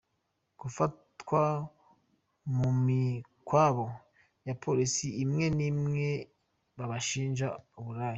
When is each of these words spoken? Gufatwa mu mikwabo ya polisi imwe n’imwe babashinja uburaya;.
Gufatwa 0.61 1.43
mu 2.57 2.69
mikwabo 2.85 3.85
ya 4.47 4.53
polisi 4.63 5.07
imwe 5.23 5.45
n’imwe 5.57 6.09
babashinja 6.77 7.47
uburaya;. 7.79 8.09